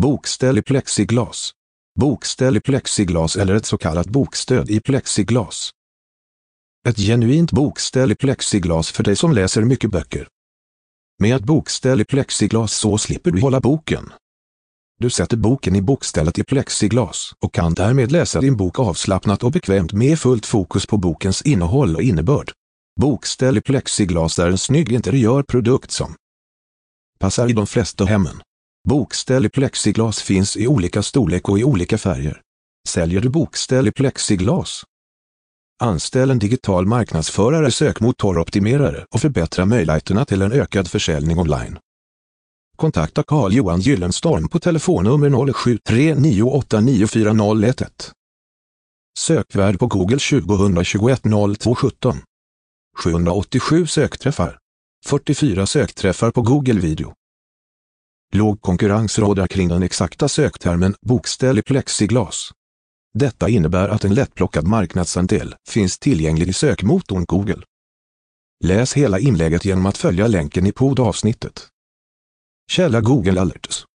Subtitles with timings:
[0.00, 1.52] Bokställ i plexiglas.
[2.00, 5.70] Bokställ i plexiglas eller ett så kallat bokstöd i plexiglas.
[6.88, 10.28] Ett genuint bokställ i plexiglas för dig som läser mycket böcker.
[11.18, 14.12] Med ett bokställ i plexiglas så slipper du hålla boken.
[14.98, 19.52] Du sätter boken i bokstället i plexiglas och kan därmed läsa din bok avslappnat och
[19.52, 22.52] bekvämt med fullt fokus på bokens innehåll och innebörd.
[23.00, 26.14] Bokställ i plexiglas är en snygg interiörprodukt som
[27.18, 28.42] passar i de flesta hemmen.
[28.88, 32.40] Bokställ i plexiglas finns i olika storlek och i olika färger.
[32.88, 34.82] Säljer du bokställ i plexiglas?
[35.82, 41.78] Anställ en digital marknadsförare, sökmotoroptimerare och förbättra möjligheterna till en ökad försäljning online.
[42.76, 48.12] Kontakta Carl-Johan Gyllenstorm på telefonnummer 0739894011.
[49.18, 51.22] Sökvärd på Google 2021
[51.58, 52.16] 0217.
[52.98, 54.58] 787 sökträffar.
[55.06, 57.17] 44 sökträffar på Google Video.
[58.32, 62.50] Låg konkurrens råder kring den exakta söktermen bokställ i plexiglas.
[63.14, 67.62] Detta innebär att en lättplockad marknadsandel finns tillgänglig i sökmotorn Google.
[68.64, 71.68] Läs hela inlägget genom att följa länken i poddavsnittet.
[72.70, 73.87] Källa Google Alerts